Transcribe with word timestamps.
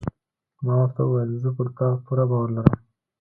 ما 0.63 0.73
ورته 0.79 1.01
وویل: 1.05 1.31
زه 1.43 1.49
پر 1.55 1.67
تا 1.77 1.87
پوره 2.05 2.25
باور 2.29 2.49
لرم. 2.55 2.75